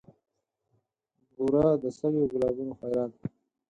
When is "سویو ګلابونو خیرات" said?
1.97-3.11